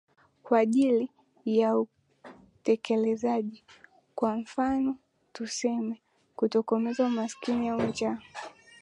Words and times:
kwa 0.43 0.59
ajili 0.59 1.09
ya 1.45 1.85
utekelezaji 2.57 3.63
kwa 4.15 4.35
mfano 4.37 4.97
tuseme 5.33 6.01
kutokomeza 6.35 7.05
umaskini 7.05 7.69
au 7.69 7.81
njaa 7.81 8.17